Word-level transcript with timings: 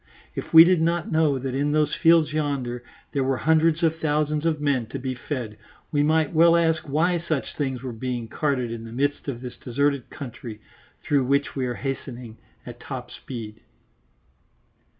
If 0.33 0.51
we 0.51 0.63
did 0.63 0.81
not 0.81 1.11
know 1.11 1.37
that 1.37 1.53
in 1.53 1.73
those 1.73 1.93
fields 1.93 2.33
yonder 2.33 2.83
there 3.11 3.23
were 3.23 3.37
hundreds 3.37 3.83
of 3.83 3.97
thousands 3.99 4.47
of 4.47 4.59
men 4.59 4.87
to 4.87 4.97
be 4.97 5.13
fed 5.13 5.57
we 5.91 6.01
might 6.01 6.33
well 6.33 6.55
ask 6.55 6.81
why 6.89 7.19
such 7.19 7.55
things 7.55 7.83
were 7.83 7.93
being 7.93 8.27
carted 8.27 8.71
in 8.71 8.83
the 8.83 8.91
midst 8.91 9.27
of 9.27 9.41
this 9.41 9.57
deserted 9.57 10.09
country 10.09 10.59
through 11.03 11.25
which 11.25 11.55
we 11.55 11.67
are 11.67 11.75
hastening 11.75 12.39
at 12.65 12.79
top 12.79 13.11
speed. 13.11 13.61